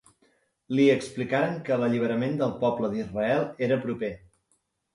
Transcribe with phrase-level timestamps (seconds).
[0.79, 4.13] Li explicaren que l'alliberament del poble d'Israel era proper.